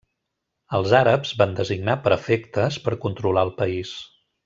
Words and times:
Els 0.77 0.93
àrabs 0.99 1.35
van 1.43 1.53
designar 1.61 1.97
prefectes 2.09 2.81
per 2.89 2.99
controlar 3.07 3.49
el 3.51 3.57
país. 3.65 3.95